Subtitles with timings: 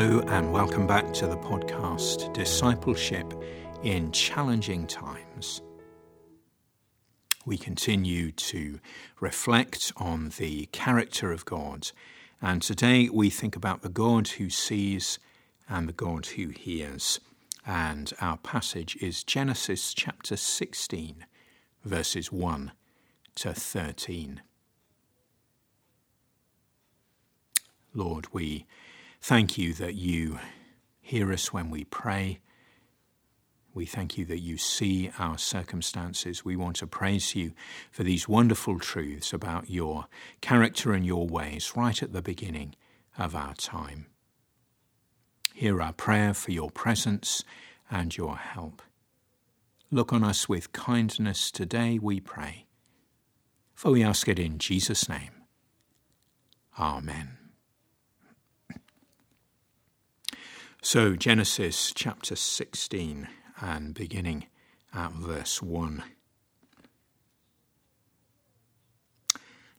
[0.00, 3.34] Hello, and welcome back to the podcast Discipleship
[3.82, 5.60] in Challenging Times.
[7.44, 8.78] We continue to
[9.18, 11.90] reflect on the character of God,
[12.40, 15.18] and today we think about the God who sees
[15.68, 17.18] and the God who hears.
[17.66, 21.26] And our passage is Genesis chapter 16,
[21.84, 22.70] verses 1
[23.34, 24.42] to 13.
[27.92, 28.64] Lord, we
[29.20, 30.38] Thank you that you
[31.00, 32.40] hear us when we pray.
[33.74, 36.44] We thank you that you see our circumstances.
[36.44, 37.52] We want to praise you
[37.90, 40.06] for these wonderful truths about your
[40.40, 42.74] character and your ways right at the beginning
[43.16, 44.06] of our time.
[45.54, 47.44] Hear our prayer for your presence
[47.90, 48.82] and your help.
[49.90, 52.66] Look on us with kindness today, we pray.
[53.74, 55.32] For we ask it in Jesus' name.
[56.78, 57.47] Amen.
[60.90, 63.28] So, Genesis chapter 16
[63.60, 64.46] and beginning
[64.94, 66.02] at verse 1.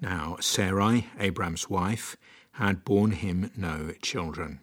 [0.00, 2.16] Now, Sarai, Abram's wife,
[2.52, 4.60] had borne him no children.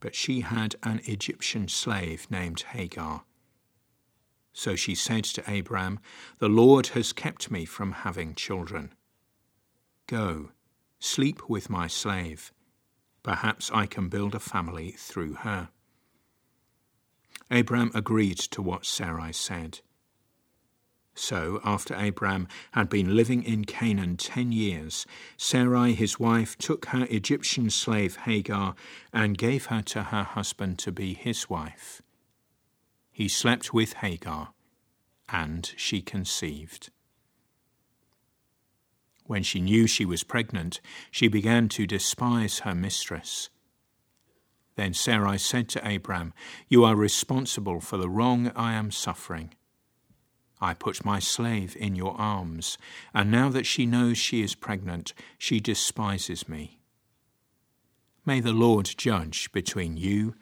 [0.00, 3.24] But she had an Egyptian slave named Hagar.
[4.54, 6.00] So she said to Abram,
[6.38, 8.94] The Lord has kept me from having children.
[10.06, 10.52] Go,
[10.98, 12.52] sleep with my slave
[13.22, 15.68] Perhaps I can build a family through her.
[17.50, 19.80] Abram agreed to what Sarai said.
[21.14, 27.06] So, after Abram had been living in Canaan ten years, Sarai, his wife, took her
[27.10, 28.74] Egyptian slave Hagar
[29.12, 32.00] and gave her to her husband to be his wife.
[33.10, 34.54] He slept with Hagar,
[35.28, 36.90] and she conceived.
[39.30, 40.80] When she knew she was pregnant,
[41.12, 43.48] she began to despise her mistress.
[44.74, 46.34] Then Sarai said to Abram,
[46.68, 49.54] You are responsible for the wrong I am suffering.
[50.60, 52.76] I put my slave in your arms,
[53.14, 56.80] and now that she knows she is pregnant, she despises me.
[58.26, 60.34] May the Lord judge between you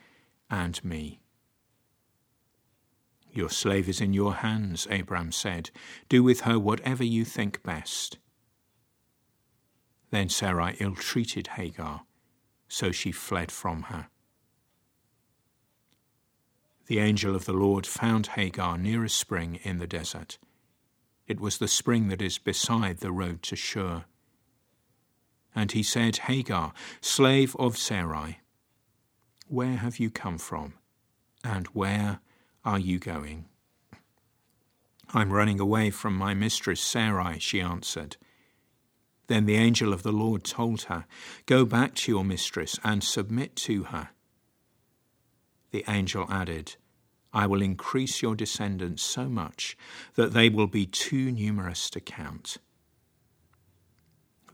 [0.49, 1.21] and me.
[3.33, 5.69] Your slave is in your hands, Abram said.
[6.09, 8.17] Do with her whatever you think best.
[10.11, 12.03] Then Sarai ill treated Hagar,
[12.69, 14.09] so she fled from her.
[16.87, 20.39] The angel of the Lord found Hagar near a spring in the desert.
[21.27, 24.05] It was the spring that is beside the road to Shur.
[25.55, 28.41] And he said, Hagar, slave of Sarai,
[29.49, 30.75] where have you come from,
[31.45, 32.21] and where
[32.65, 33.47] are you going?
[35.13, 38.17] I'm running away from my mistress Sarai, she answered.
[39.29, 41.07] Then the angel of the Lord told her,
[41.47, 44.11] Go back to your mistress and submit to her.
[45.71, 46.77] The angel added,
[47.33, 49.77] I will increase your descendants so much
[50.15, 52.57] that they will be too numerous to count.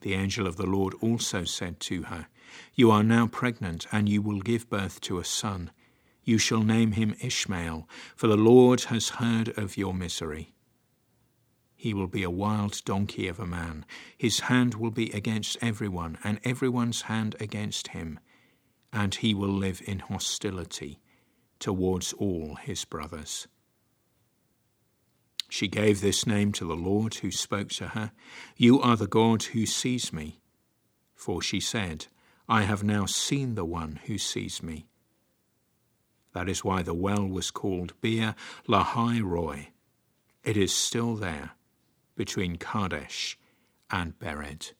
[0.01, 2.27] The angel of the Lord also said to her,
[2.75, 5.71] You are now pregnant, and you will give birth to a son.
[6.25, 10.53] You shall name him Ishmael, for the Lord has heard of your misery.
[11.84, 13.84] He will be a wild donkey of a man.
[14.17, 18.21] His hand will be against everyone, and everyone's hand against him.
[18.91, 20.99] And he will live in hostility
[21.59, 23.49] towards all his brothers.
[25.50, 28.12] She gave this name to the Lord who spoke to her
[28.56, 30.41] You are the God who sees me.
[31.15, 32.06] For she said,
[32.49, 34.87] I have now seen the one who sees me.
[36.33, 38.34] That is why the well was called Beer
[38.66, 39.69] Lahai Roi.
[40.45, 41.51] It is still there
[42.17, 43.39] between Kadesh
[43.91, 44.73] and Bered.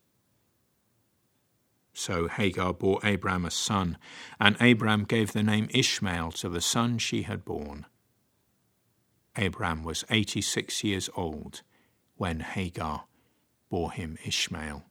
[1.93, 3.99] So Hagar bore Abram a son,
[4.41, 7.87] and Abram gave the name Ishmael to the son she had borne.
[9.37, 11.63] Abram was 86 years old
[12.17, 13.05] when Hagar
[13.69, 14.85] bore him Ishmael.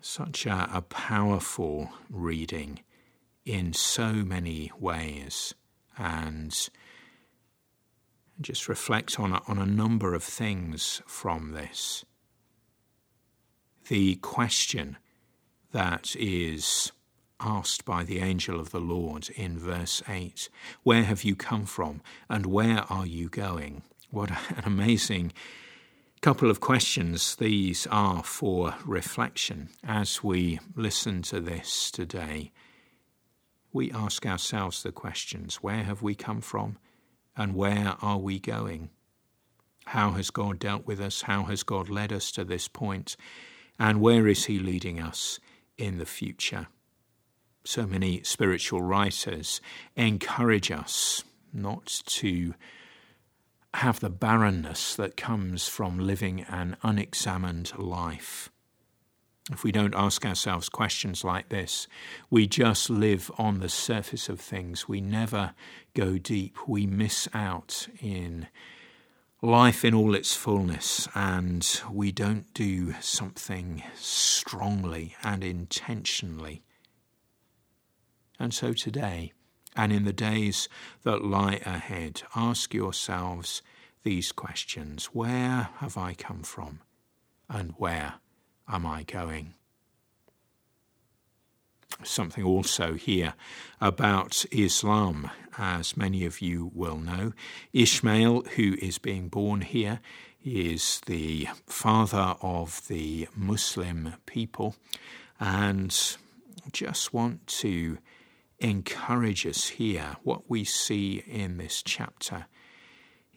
[0.00, 2.80] Such a, a powerful reading
[3.44, 5.54] in so many ways,
[5.98, 6.70] and
[8.40, 12.04] just reflect on a, on a number of things from this.
[13.88, 14.96] The question
[15.72, 16.92] that is
[17.40, 20.48] asked by the angel of the Lord in verse 8
[20.82, 23.82] Where have you come from and where are you going?
[24.10, 25.32] What an amazing
[26.20, 32.52] couple of questions these are for reflection as we listen to this today.
[33.72, 36.76] We ask ourselves the questions Where have we come from?
[37.40, 38.90] And where are we going?
[39.86, 41.22] How has God dealt with us?
[41.22, 43.16] How has God led us to this point?
[43.78, 45.40] And where is He leading us
[45.78, 46.66] in the future?
[47.64, 49.62] So many spiritual writers
[49.96, 52.52] encourage us not to
[53.72, 58.50] have the barrenness that comes from living an unexamined life.
[59.50, 61.88] If we don't ask ourselves questions like this,
[62.30, 64.88] we just live on the surface of things.
[64.88, 65.54] We never
[65.92, 66.56] go deep.
[66.68, 68.46] We miss out in
[69.42, 76.62] life in all its fullness, and we don't do something strongly and intentionally.
[78.38, 79.32] And so today,
[79.74, 80.68] and in the days
[81.02, 83.62] that lie ahead, ask yourselves
[84.04, 86.80] these questions Where have I come from?
[87.48, 88.14] And where
[88.70, 89.54] am I going?
[92.02, 93.34] Something also here
[93.80, 97.32] about Islam, as many of you will know.
[97.72, 100.00] Ishmael, who is being born here,
[100.42, 104.76] is the father of the Muslim people,
[105.38, 106.16] and
[106.72, 107.98] just want to
[108.58, 110.16] encourage us here.
[110.22, 112.46] What we see in this chapter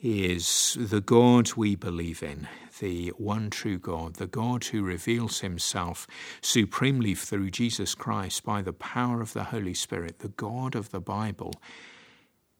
[0.01, 2.47] is the God we believe in,
[2.79, 6.07] the one true God, the God who reveals himself
[6.41, 11.01] supremely through Jesus Christ by the power of the Holy Spirit, the God of the
[11.01, 11.53] Bible.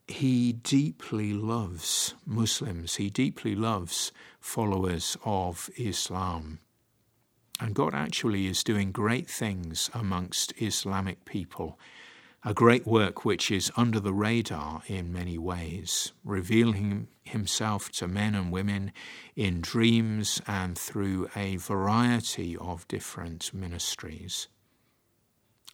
[0.06, 6.58] He deeply loves Muslims, he deeply loves followers of Islam.
[7.60, 11.78] And God actually is doing great things amongst Islamic people
[12.46, 18.34] a great work which is under the radar in many ways, revealing himself to men
[18.34, 18.92] and women
[19.34, 24.48] in dreams and through a variety of different ministries.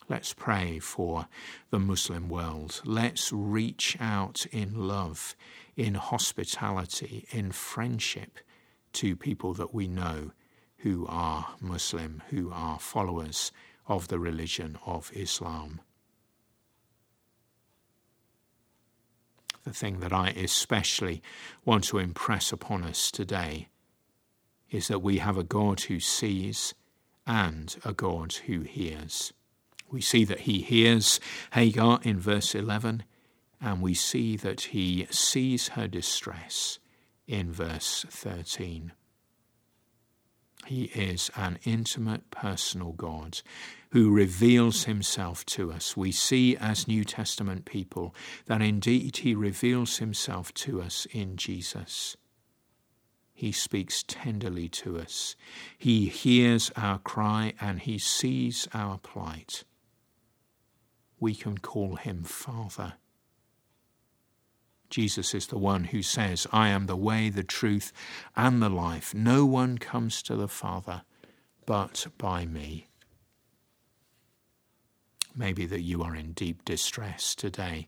[0.09, 1.27] Let's pray for
[1.71, 2.81] the Muslim world.
[2.85, 5.35] Let's reach out in love,
[5.77, 8.39] in hospitality, in friendship
[8.93, 10.31] to people that we know
[10.79, 13.51] who are Muslim, who are followers
[13.89, 15.81] of the religion of Islam.
[19.65, 21.23] The thing that I especially
[21.65, 23.69] want to impress upon us today
[24.71, 26.75] is that we have a God who sees
[27.27, 29.33] and a God who hears.
[29.91, 31.21] We see that he hears
[31.53, 33.03] Hagar in verse 11,
[33.61, 36.79] and we see that he sees her distress
[37.27, 38.93] in verse 13.
[40.67, 43.41] He is an intimate, personal God
[43.93, 45.97] who reveals himself to us.
[45.97, 48.15] We see as New Testament people
[48.47, 52.17] that indeed he reveals himself to us in Jesus.
[53.33, 55.35] He speaks tenderly to us.
[55.79, 59.65] He hears our cry and he sees our plight.
[61.19, 62.95] We can call him Father.
[64.91, 67.93] Jesus is the one who says, I am the way, the truth,
[68.37, 69.15] and the life.
[69.15, 71.03] No one comes to the Father
[71.65, 72.89] but by me.
[75.37, 77.87] Maybe that you are in deep distress today,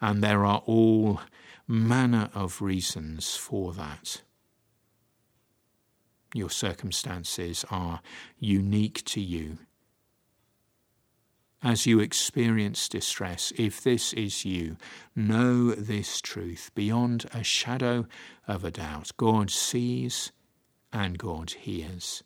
[0.00, 1.20] and there are all
[1.66, 4.22] manner of reasons for that.
[6.32, 8.00] Your circumstances are
[8.38, 9.58] unique to you.
[11.64, 14.76] As you experience distress, if this is you,
[15.16, 18.06] know this truth beyond a shadow
[18.46, 19.12] of a doubt.
[19.16, 20.30] God sees
[20.92, 22.22] and God hears.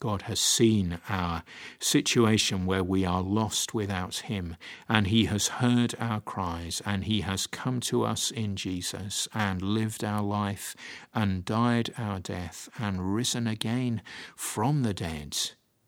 [0.00, 1.44] God has seen our
[1.78, 4.56] situation where we are lost without Him,
[4.88, 9.60] and He has heard our cries, and He has come to us in Jesus and
[9.60, 10.74] lived our life
[11.14, 14.00] and died our death and risen again
[14.34, 15.36] from the dead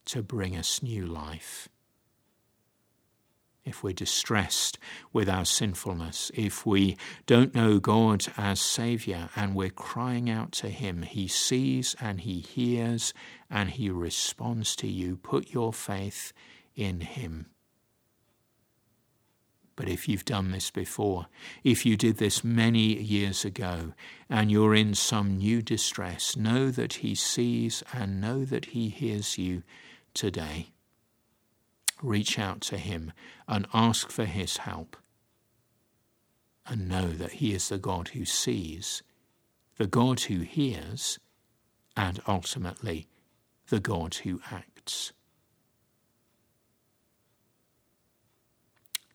[0.07, 1.69] to bring us new life
[3.67, 4.79] if we're distressed
[5.13, 6.97] with our sinfulness, if we
[7.27, 12.39] don't know God as Saviour and we're crying out to Him, He sees and He
[12.39, 13.13] hears
[13.51, 15.17] and He responds to you.
[15.17, 16.33] Put your faith
[16.77, 17.47] in Him.
[19.75, 21.27] But if you've done this before,
[21.63, 23.93] if you did this many years ago,
[24.31, 29.37] and you're in some new distress, know that He sees and know that He hears
[29.37, 29.65] you
[30.17, 30.71] today
[32.03, 33.13] reach out to Him
[33.47, 34.97] and ask for His help.
[36.67, 39.03] And know that He is the God who sees,
[39.77, 41.21] the God who hears,
[41.97, 43.07] and ultimately
[43.69, 45.13] the God who acts.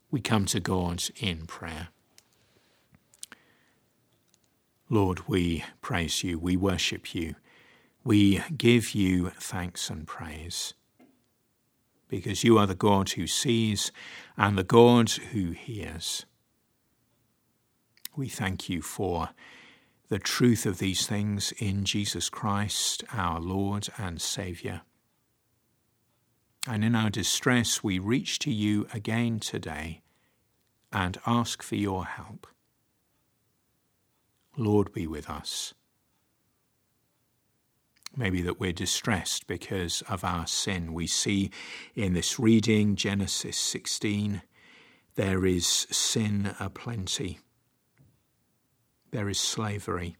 [0.10, 1.90] We come to God in prayer.
[4.90, 7.36] Lord, we praise you, we worship you,
[8.04, 10.74] we give you thanks and praise
[12.12, 13.90] because you are the God who sees
[14.38, 16.26] and the God who hears.
[18.18, 19.30] We thank you for
[20.10, 24.82] the truth of these things in Jesus Christ, our Lord and Saviour.
[26.68, 30.02] And in our distress, we reach to you again today
[30.92, 32.46] and ask for your help.
[34.58, 35.74] Lord, be with us.
[38.16, 40.94] Maybe that we're distressed because of our sin.
[40.94, 41.50] We see
[41.96, 44.42] in this reading, Genesis 16,
[45.16, 47.40] there is sin aplenty.
[49.12, 50.18] There is slavery.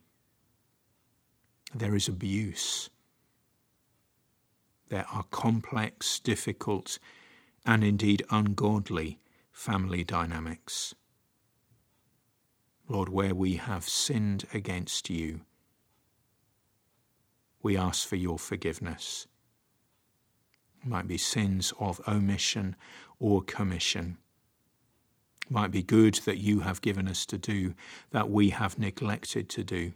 [1.74, 2.90] There is abuse.
[4.88, 6.98] There are complex, difficult,
[7.64, 9.18] and indeed ungodly
[9.52, 10.94] family dynamics.
[12.88, 15.42] Lord, where we have sinned against you,
[17.62, 19.26] we ask for your forgiveness.
[20.82, 22.76] It might be sins of omission
[23.18, 24.18] or commission.
[25.46, 27.74] It might be good that you have given us to do
[28.10, 29.92] that we have neglected to do.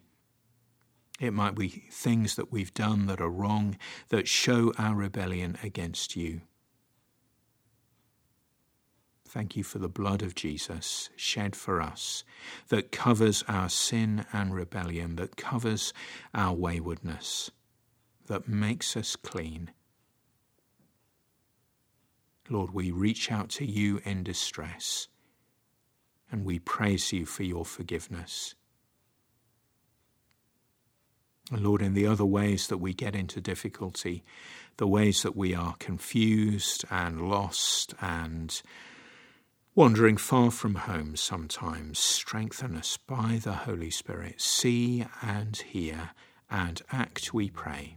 [1.19, 3.79] It might be things that we've done that are wrong
[4.11, 6.43] that show our rebellion against you.
[9.29, 12.23] Thank you for the blood of Jesus shed for us
[12.69, 15.93] that covers our sin and rebellion, that covers
[16.33, 17.51] our waywardness,
[18.27, 19.71] that makes us clean.
[22.49, 25.09] Lord, we reach out to you in distress
[26.31, 28.55] and we praise you for your forgiveness.
[31.53, 34.25] Lord, in the other ways that we get into difficulty,
[34.79, 38.61] the ways that we are confused and lost and
[39.75, 44.41] wandering far from home sometimes, strengthen us by the Holy Spirit.
[44.41, 46.11] See and hear
[46.51, 47.97] and act, we pray